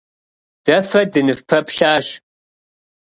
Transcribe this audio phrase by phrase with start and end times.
[0.65, 2.05] Дэ фэ дыныфпэплъащ.